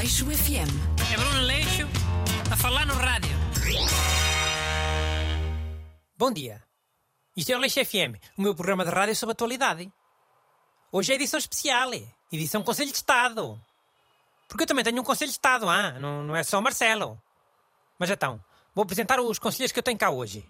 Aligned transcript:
Aleixo 0.00 0.24
FM. 0.24 1.12
É 1.12 1.16
Bruno 1.18 1.40
Leixo 1.42 1.86
a 2.50 2.56
falar 2.56 2.86
no 2.86 2.94
rádio. 2.94 3.36
Bom 6.16 6.32
dia. 6.32 6.62
Isto 7.36 7.52
é 7.52 7.56
o 7.56 7.58
Leixo 7.58 7.84
FM, 7.84 8.16
o 8.38 8.40
meu 8.40 8.54
programa 8.54 8.82
de 8.82 8.90
rádio 8.90 9.14
sobre 9.14 9.32
atualidade. 9.32 9.92
Hoje 10.90 11.12
é 11.12 11.16
edição 11.16 11.36
especial, 11.36 11.90
edição 12.32 12.62
Conselho 12.62 12.88
de 12.90 12.96
Estado. 12.96 13.60
Porque 14.48 14.62
eu 14.62 14.66
também 14.66 14.82
tenho 14.82 15.02
um 15.02 15.04
Conselho 15.04 15.28
de 15.28 15.34
Estado, 15.34 15.68
ah, 15.68 15.92
não, 16.00 16.22
não 16.22 16.34
é 16.34 16.42
só 16.44 16.58
o 16.58 16.62
Marcelo. 16.62 17.20
Mas 17.98 18.08
então, 18.08 18.42
vou 18.74 18.84
apresentar 18.84 19.20
os 19.20 19.38
conselheiros 19.38 19.70
que 19.70 19.80
eu 19.80 19.82
tenho 19.82 19.98
cá 19.98 20.08
hoje. 20.08 20.42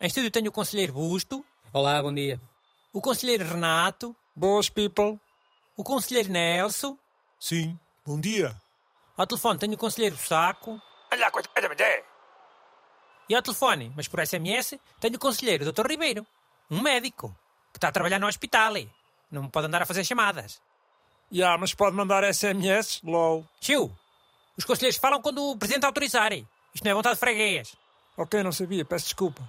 Em 0.00 0.06
estúdio 0.06 0.30
tenho 0.30 0.50
o 0.50 0.52
Conselheiro 0.52 0.92
Busto, 0.92 1.44
Olá, 1.72 2.00
bom 2.00 2.14
dia. 2.14 2.40
o 2.92 3.00
Conselheiro 3.00 3.44
Renato, 3.44 4.14
Boas, 4.36 4.68
people. 4.68 5.18
o 5.76 5.82
Conselheiro 5.82 6.30
Nelson, 6.30 6.96
Sim, 7.40 7.76
bom 8.06 8.20
dia. 8.20 8.56
Ao 9.18 9.26
telefone 9.26 9.58
tenho 9.58 9.74
o 9.74 9.78
Conselheiro 9.78 10.16
Saco 10.16 10.80
Olha, 11.12 11.30
coisa 11.30 11.48
é. 11.78 12.04
e 13.28 13.34
ao 13.34 13.42
telefone, 13.42 13.92
mas 13.94 14.08
por 14.08 14.24
SMS, 14.26 14.78
tenho 15.00 15.16
o 15.16 15.18
Conselheiro 15.18 15.70
Dr. 15.70 15.86
Ribeiro, 15.86 16.26
um 16.70 16.80
médico, 16.80 17.34
que 17.72 17.78
está 17.78 17.88
a 17.88 17.92
trabalhar 17.92 18.18
no 18.18 18.26
hospital. 18.26 18.72
Não 19.30 19.48
pode 19.48 19.66
andar 19.66 19.82
a 19.82 19.86
fazer 19.86 20.04
chamadas. 20.04 20.60
Ya, 21.32 21.56
mas 21.58 21.74
pode 21.74 21.94
mandar 21.94 22.24
SMS, 22.32 23.02
lol. 23.02 23.46
Tio, 23.60 23.94
os 24.56 24.64
conselheiros 24.64 24.98
falam 24.98 25.20
quando 25.20 25.50
o 25.50 25.58
presidente 25.58 25.84
autorizar. 25.84 26.32
Isto 26.32 26.84
não 26.84 26.90
é 26.90 26.94
vontade 26.94 27.16
de 27.16 27.20
freguês. 27.20 27.76
Ok, 28.16 28.42
não 28.42 28.52
sabia, 28.52 28.84
peço 28.84 29.04
desculpa. 29.04 29.42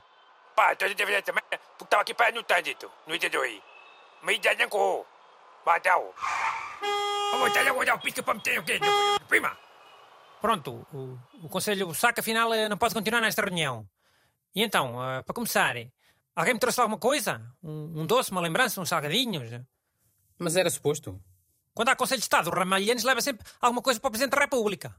Pá, 0.56 0.74
então 0.74 0.88
a 0.88 0.94
deveria 0.94 1.22
também, 1.22 1.44
porque 1.50 1.84
estava 1.86 2.02
aqui 2.02 2.14
para 2.14 2.34
no 2.34 2.44
trânsito, 2.44 2.92
no 3.08 3.42
aí. 3.42 3.64
Mas 4.22 4.36
ainda 4.36 4.56
não 4.56 4.70
correu. 4.70 5.06
Vai, 5.66 5.80
tchau. 5.82 6.14
Vamos 7.32 7.54
ter 7.54 7.64
logo 7.64 7.82
o 7.82 8.00
pisca 8.00 8.24
para 8.24 8.34
meter 8.34 8.60
o 8.60 8.64
quê? 8.64 8.80
Prima. 9.28 9.58
Pronto, 10.42 10.88
o, 10.94 11.20
o 11.46 11.50
Conselho 11.50 11.94
Saca 11.94 12.22
afinal 12.22 12.54
eh, 12.54 12.70
não 12.70 12.78
pode 12.78 12.94
continuar 12.94 13.22
nesta 13.22 13.42
reunião. 13.42 13.88
E 14.56 14.64
então, 14.64 15.04
eh, 15.04 15.22
para 15.22 15.34
começar, 15.34 15.76
alguém 16.36 16.54
me 16.54 16.60
trouxe 16.60 16.80
alguma 16.80 16.98
coisa? 16.98 17.42
Um, 17.62 18.02
um 18.02 18.06
doce, 18.06 18.32
uma 18.32 18.42
lembrança, 18.42 18.80
uns 18.80 18.90
salgadinhos? 18.90 19.50
Mas 20.38 20.56
era 20.56 20.70
suposto. 20.70 21.22
Quando 21.74 21.90
há 21.90 21.96
Conselho 21.96 22.20
de 22.20 22.26
Estado, 22.26 22.50
o 22.50 22.54
Ramalhianos 22.54 23.04
leva 23.04 23.22
sempre 23.22 23.46
alguma 23.60 23.82
coisa 23.82 24.00
para 24.00 24.08
o 24.08 24.12
Presidente 24.12 24.36
da 24.36 24.42
República. 24.42 24.96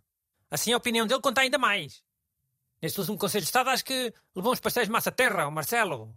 Assim 0.50 0.72
a 0.72 0.76
opinião 0.76 1.06
dele 1.06 1.20
conta 1.20 1.40
ainda 1.40 1.58
mais. 1.58 2.02
Neste 2.82 3.00
último 3.00 3.18
Conselho 3.18 3.42
de 3.42 3.48
Estado 3.48 3.70
acho 3.70 3.84
que 3.84 4.12
levou 4.34 4.52
uns 4.52 4.60
pastéis 4.60 4.86
de 4.86 4.92
massa 4.92 5.10
terra, 5.10 5.46
o 5.46 5.52
Marcelo. 5.52 6.14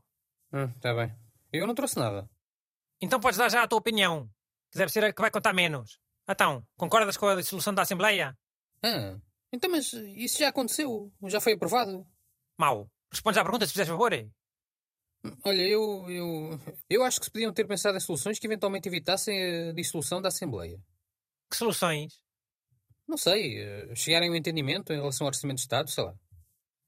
Hum, 0.52 0.70
tá 0.80 0.94
bem. 0.94 1.14
Eu 1.52 1.66
não 1.66 1.76
trouxe 1.76 1.98
nada. 1.98 2.30
Então 3.02 3.20
podes 3.20 3.38
dar 3.38 3.50
já 3.50 3.64
a 3.64 3.68
tua 3.68 3.80
opinião, 3.80 4.30
que 4.74 4.80
deve 4.80 4.92
ser 4.92 5.04
a 5.04 5.14
que 5.14 5.22
vai 5.22 5.30
contar 5.30 5.54
menos. 5.54 6.00
Então, 6.28 6.66
concordas 6.76 7.16
com 7.16 7.28
a 7.28 7.36
dissolução 7.36 7.74
da 7.74 7.84
Assembleia? 7.84 8.36
Ah, 8.84 9.16
então, 9.54 9.70
mas 9.70 9.94
isso 9.94 10.40
já 10.40 10.50
aconteceu. 10.50 11.14
Já 11.28 11.40
foi 11.40 11.54
aprovado. 11.54 12.06
Mau. 12.58 12.90
Respondes 13.12 13.38
à 13.38 13.44
pergunta 13.44 13.68
se 13.68 13.72
fizeres 13.72 13.90
favor. 13.90 14.12
Olha, 15.46 15.62
eu, 15.62 16.10
eu. 16.10 16.60
Eu 16.90 17.04
acho 17.04 17.20
que 17.20 17.26
se 17.26 17.32
podiam 17.32 17.54
ter 17.54 17.68
pensado 17.68 17.96
em 17.96 18.00
soluções 18.00 18.40
que 18.40 18.48
eventualmente 18.48 18.90
evitassem 18.90 19.70
a 19.70 19.74
dissolução 19.74 20.20
da 20.20 20.30
Assembleia. 20.30 20.82
Que 21.50 21.56
soluções? 21.56 22.20
Não 23.08 23.18
sei, 23.18 23.60
eh, 23.60 23.96
chegarem 23.96 24.30
a 24.30 24.32
um 24.32 24.36
entendimento 24.36 24.92
em 24.92 24.96
relação 24.96 25.26
ao 25.26 25.30
Orçamento 25.30 25.58
de 25.58 25.64
Estado, 25.64 25.90
sei 25.90 26.04
lá. 26.04 26.16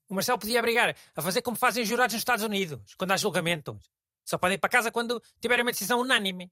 O 0.08 0.14
Marcelo 0.14 0.38
podia 0.38 0.58
obrigar 0.58 0.96
a 1.14 1.22
fazer 1.22 1.40
como 1.40 1.56
fazem 1.56 1.84
os 1.84 1.88
jurados 1.88 2.14
nos 2.14 2.20
Estados 2.20 2.44
Unidos, 2.44 2.94
quando 2.96 3.12
há 3.12 3.16
julgamentos. 3.16 3.90
Só 4.24 4.36
podem 4.38 4.56
ir 4.56 4.58
para 4.58 4.70
casa 4.70 4.90
quando 4.90 5.22
tiverem 5.40 5.64
uma 5.64 5.70
decisão 5.70 6.00
unânime. 6.00 6.50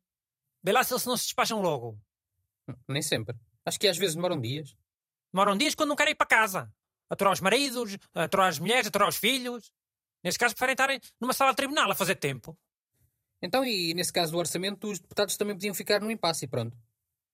Vê 0.64 0.72
lá 0.72 0.82
se 0.82 0.92
eles 0.94 1.04
não 1.04 1.16
se 1.16 1.24
despacham 1.24 1.60
logo. 1.60 1.96
Hum, 2.66 2.74
Nem 2.88 3.02
sempre. 3.02 3.36
Acho 3.66 3.78
que 3.78 3.86
às 3.86 3.98
vezes 3.98 4.16
demoram 4.16 4.40
dias. 4.40 4.74
Demoram 5.32 5.56
dias 5.56 5.74
quando 5.74 5.90
não 5.90 5.96
querem 5.96 6.12
ir 6.12 6.16
para 6.16 6.26
casa. 6.26 6.72
Aturar 7.10 7.32
os 7.34 7.40
maridos, 7.40 7.98
aturar 8.14 8.48
as 8.48 8.58
mulheres, 8.58 8.86
aturar 8.86 9.08
os 9.08 9.16
filhos. 9.16 9.70
Neste 10.22 10.38
caso, 10.38 10.54
preferem 10.54 10.72
estar 10.72 10.88
numa 11.20 11.34
sala 11.34 11.50
de 11.50 11.56
tribunal 11.56 11.90
a 11.90 11.94
fazer 11.94 12.14
tempo. 12.16 12.58
Então, 13.42 13.62
e 13.62 13.92
nesse 13.92 14.10
caso 14.12 14.32
do 14.32 14.38
orçamento, 14.38 14.90
os 14.90 14.98
deputados 14.98 15.36
também 15.36 15.54
podiam 15.54 15.74
ficar 15.74 16.00
no 16.00 16.10
impasse 16.10 16.46
e 16.46 16.48
pronto. 16.48 16.74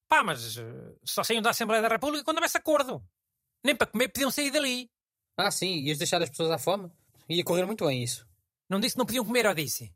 Pá, 0.09 0.25
mas 0.25 0.59
eh, 0.59 0.95
só 1.05 1.23
saíam 1.23 1.41
da 1.41 1.51
Assembleia 1.51 1.81
da 1.81 1.87
República 1.87 2.25
quando 2.25 2.39
houvesse 2.39 2.57
acordo. 2.59 3.01
Nem 3.63 3.77
para 3.77 3.87
comer 3.87 4.09
podiam 4.09 4.29
sair 4.31 4.51
dali. 4.51 4.91
Ah, 5.37 5.53
sim, 5.53 5.77
ias 5.83 5.99
deixar 5.99 6.21
as 6.21 6.29
pessoas 6.29 6.51
à 6.51 6.59
fome? 6.59 6.91
Ia 7.29 7.45
correr 7.45 7.65
muito 7.65 7.87
bem 7.87 8.03
isso. 8.03 8.27
Não 8.69 8.81
disse 8.81 8.95
que 8.97 8.99
não 8.99 9.07
podiam 9.07 9.25
comer, 9.25 9.47
ou 9.47 9.55
disse? 9.55 9.95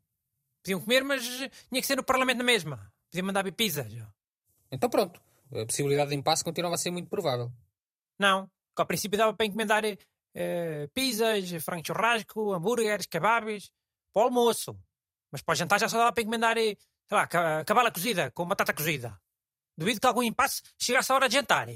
Podiam 0.62 0.80
comer, 0.80 1.02
mas 1.02 1.26
eh, 1.40 1.50
tinha 1.68 1.80
que 1.80 1.86
ser 1.86 1.96
no 1.96 2.04
Parlamento 2.04 2.38
na 2.38 2.44
mesma. 2.44 2.93
Podiam 3.14 3.26
mandar 3.26 3.44
vir 3.44 3.52
pizzas. 3.52 3.92
Então 4.72 4.90
pronto. 4.90 5.20
A 5.54 5.64
possibilidade 5.66 6.10
de 6.10 6.16
impasse 6.16 6.42
continuava 6.42 6.74
a 6.74 6.78
ser 6.78 6.90
muito 6.90 7.08
provável. 7.08 7.52
Não, 8.18 8.46
que 8.74 8.82
ao 8.82 8.86
princípio 8.86 9.16
dava 9.16 9.32
para 9.32 9.46
encomendar 9.46 9.84
eh, 10.34 10.88
pizzas, 10.92 11.48
frango 11.62 11.86
churrasco, 11.86 12.52
hambúrgueres, 12.52 13.06
kebabs, 13.06 13.70
para 14.12 14.22
o 14.22 14.24
almoço. 14.24 14.76
Mas 15.30 15.42
para 15.42 15.52
o 15.52 15.54
jantar 15.54 15.78
já 15.78 15.88
só 15.88 15.96
dava 15.96 16.12
para 16.12 16.22
encomendar, 16.24 16.58
eh, 16.58 16.74
sei 17.08 17.16
lá, 17.16 17.24
ca- 17.28 17.64
cabala 17.64 17.92
cozida 17.92 18.32
com 18.32 18.44
batata 18.48 18.74
cozida. 18.74 19.16
Duvido 19.78 20.00
que 20.00 20.06
algum 20.08 20.22
impasse 20.24 20.60
chegasse 20.76 21.12
à 21.12 21.14
hora 21.14 21.28
de 21.28 21.34
jantar. 21.36 21.68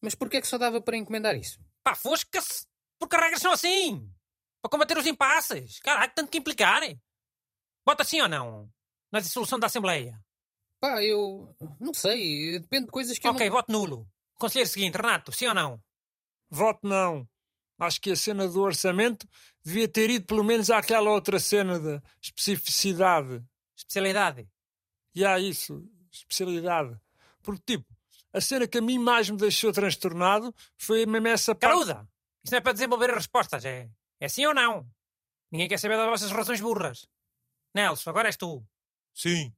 Mas 0.00 0.16
porquê 0.16 0.38
é 0.38 0.40
que 0.40 0.48
só 0.48 0.58
dava 0.58 0.80
para 0.80 0.96
encomendar 0.96 1.36
isso? 1.36 1.60
Pá, 1.84 1.94
fosca-se! 1.94 2.66
Porque 2.98 3.14
as 3.14 3.22
regras 3.22 3.40
são 3.40 3.52
assim! 3.52 4.12
Para 4.60 4.68
combater 4.70 4.98
os 4.98 5.06
impasses! 5.06 5.78
Caraca, 5.78 6.12
tanto 6.12 6.28
que 6.32 6.38
implicar! 6.38 6.82
Bota 7.86 8.02
sim 8.02 8.20
ou 8.20 8.28
não? 8.28 8.68
Na 9.12 9.20
dissolução 9.20 9.60
da 9.60 9.66
Assembleia. 9.68 10.20
Pá, 10.82 11.00
eu. 11.00 11.54
Não 11.78 11.94
sei. 11.94 12.58
Depende 12.58 12.86
de 12.86 12.90
coisas 12.90 13.16
que 13.16 13.28
ok, 13.28 13.46
eu 13.46 13.50
não... 13.50 13.56
voto 13.56 13.70
nulo. 13.70 14.08
Conselheiro 14.34 14.68
seguinte, 14.68 14.96
Renato, 14.96 15.30
sim 15.30 15.46
ou 15.46 15.54
não? 15.54 15.80
Voto 16.50 16.80
não. 16.82 17.28
Acho 17.78 18.00
que 18.00 18.10
a 18.10 18.16
cena 18.16 18.48
do 18.48 18.60
orçamento 18.60 19.28
devia 19.64 19.86
ter 19.86 20.10
ido 20.10 20.26
pelo 20.26 20.42
menos 20.42 20.70
àquela 20.70 21.08
outra 21.08 21.38
cena 21.38 21.78
da 21.78 22.02
especificidade. 22.20 23.40
Especialidade. 23.76 24.48
E 25.14 25.24
há 25.24 25.38
isso, 25.38 25.88
especialidade. 26.10 26.98
Porque, 27.42 27.62
tipo, 27.64 27.86
a 28.32 28.40
cena 28.40 28.66
que 28.66 28.78
a 28.78 28.82
mim 28.82 28.98
mais 28.98 29.30
me 29.30 29.36
deixou 29.36 29.72
transtornado 29.72 30.52
foi 30.76 31.06
mesmo 31.06 31.28
essa 31.28 31.54
parte. 31.54 31.74
Caruda! 31.74 32.08
Isso 32.42 32.52
não 32.52 32.58
é 32.58 32.60
para 32.60 32.72
desenvolver 32.72 33.10
as 33.10 33.16
respostas, 33.18 33.64
é, 33.64 33.88
é 34.18 34.28
sim 34.28 34.44
ou 34.46 34.54
não? 34.54 34.84
Ninguém 35.48 35.68
quer 35.68 35.78
saber 35.78 35.96
das 35.96 36.08
vossas 36.08 36.32
razões 36.32 36.60
burras. 36.60 37.06
Nelson, 37.72 38.10
agora 38.10 38.28
és 38.28 38.36
tu. 38.36 38.66
Sim. 39.14 39.54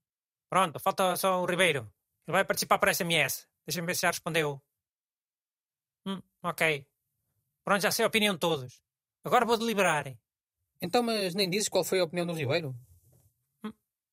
Pronto, 0.54 0.78
falta 0.78 1.16
só 1.16 1.42
o 1.42 1.46
Ribeiro. 1.46 1.80
Ele 2.28 2.32
vai 2.36 2.44
participar 2.44 2.78
por 2.78 2.88
SMS. 2.88 3.44
Deixa-me 3.66 3.88
ver 3.88 3.96
se 3.96 4.02
já 4.02 4.10
respondeu. 4.12 4.62
Hum, 6.06 6.22
ok. 6.44 6.86
Pronto, 7.64 7.82
já 7.82 7.90
sei 7.90 8.04
a 8.04 8.06
opinião 8.06 8.34
de 8.34 8.38
todos. 8.38 8.80
Agora 9.24 9.44
vou 9.44 9.58
deliberar. 9.58 10.16
Então, 10.80 11.02
mas 11.02 11.34
nem 11.34 11.50
dizes 11.50 11.68
qual 11.68 11.82
foi 11.82 11.98
a 11.98 12.04
opinião 12.04 12.24
do 12.24 12.34
Ribeiro? 12.34 12.72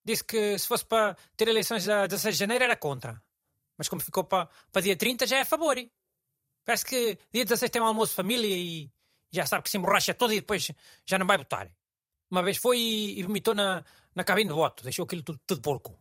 Disse 0.03 0.23
que 0.23 0.57
se 0.57 0.65
fosse 0.65 0.83
para 0.83 1.15
ter 1.37 1.47
eleições 1.47 1.87
a 1.87 2.07
16 2.07 2.33
de 2.33 2.39
janeiro 2.39 2.63
era 2.63 2.75
contra. 2.75 3.21
Mas 3.77 3.87
como 3.87 4.01
ficou 4.01 4.23
para, 4.23 4.49
para 4.71 4.81
dia 4.81 4.97
30 4.97 5.27
já 5.27 5.37
é 5.37 5.41
a 5.41 5.45
favor. 5.45 5.77
Parece 6.65 6.85
que 6.85 7.19
dia 7.31 7.45
16 7.45 7.69
tem 7.69 7.79
um 7.83 7.85
almoço 7.85 8.13
de 8.13 8.15
família 8.15 8.57
e 8.57 8.91
já 9.29 9.45
sabe 9.45 9.61
que 9.61 9.69
se 9.69 9.77
emborracha 9.77 10.15
todo 10.15 10.33
e 10.33 10.39
depois 10.39 10.71
já 11.05 11.19
não 11.19 11.27
vai 11.27 11.37
votar. 11.37 11.71
Uma 12.31 12.41
vez 12.41 12.57
foi 12.57 12.79
e, 12.79 13.19
e 13.19 13.21
vomitou 13.21 13.53
na, 13.53 13.85
na 14.15 14.23
cabine 14.23 14.49
de 14.49 14.55
voto. 14.55 14.83
Deixou 14.83 15.05
aquilo 15.05 15.21
tudo, 15.21 15.39
tudo 15.45 15.61
porco. 15.61 16.00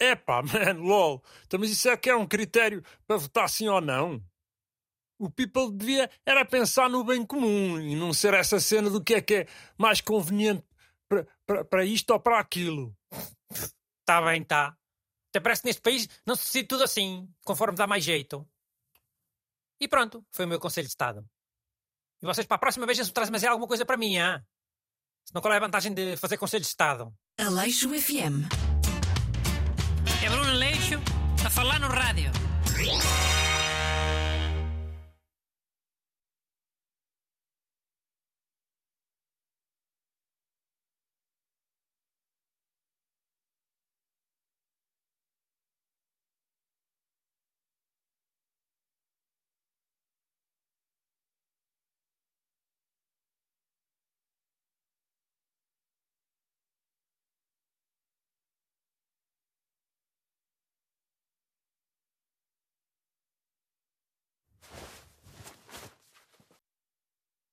Epá, 0.00 0.40
man, 0.42 0.78
lol. 0.80 1.22
Então, 1.46 1.60
mas 1.60 1.70
isso 1.70 1.88
é 1.88 1.96
que 1.96 2.08
é 2.08 2.16
um 2.16 2.26
critério 2.26 2.82
para 3.06 3.16
votar 3.18 3.48
sim 3.48 3.68
ou 3.68 3.80
não? 3.80 4.22
O 5.18 5.28
people 5.30 5.70
devia 5.70 6.10
era 6.24 6.44
pensar 6.46 6.88
no 6.88 7.04
bem 7.04 7.24
comum 7.26 7.78
e 7.78 7.94
não 7.94 8.12
ser 8.14 8.32
essa 8.32 8.58
cena 8.58 8.88
do 8.88 9.04
que 9.04 9.14
é 9.14 9.20
que 9.20 9.34
é 9.34 9.46
mais 9.76 10.00
conveniente 10.00 10.64
para- 11.08 11.26
para 11.46 11.64
para 11.64 11.84
isto 11.84 12.10
ou 12.10 12.20
para 12.20 12.38
aquilo. 12.40 12.96
Tá 14.06 14.20
bem, 14.22 14.42
tá. 14.42 14.76
Até 15.28 15.38
parece 15.38 15.62
que 15.62 15.68
neste 15.68 15.80
país 15.82 16.08
não 16.26 16.34
se 16.34 16.42
decide 16.44 16.66
tudo 16.66 16.82
assim, 16.82 17.32
conforme 17.44 17.76
dá 17.76 17.86
mais 17.86 18.02
jeito. 18.02 18.44
E 19.80 19.86
pronto, 19.86 20.26
foi 20.32 20.46
o 20.46 20.48
meu 20.48 20.58
conselho 20.58 20.86
de 20.88 20.90
Estado. 20.90 21.24
E 22.20 22.26
vocês 22.26 22.44
para 22.44 22.56
a 22.56 22.58
próxima 22.58 22.86
vez 22.86 22.98
se 22.98 23.12
trazem 23.12 23.30
mais 23.30 23.44
alguma 23.44 23.68
coisa 23.68 23.86
para 23.86 23.96
mim, 23.96 24.18
ah? 24.18 24.42
Senão 25.24 25.40
qual 25.40 25.54
é 25.54 25.58
a 25.58 25.60
vantagem 25.60 25.94
de 25.94 26.16
fazer 26.16 26.38
conselho 26.38 26.62
de 26.62 26.66
Estado? 26.68 27.14
Aleixo 27.38 27.88
FM. 27.90 28.69
Falar 31.54 31.80
no 31.80 31.88
rádio. 31.88 32.30